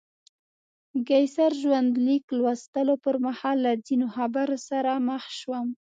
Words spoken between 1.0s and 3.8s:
قیصر ژوندلیک لوستلو پر مهال له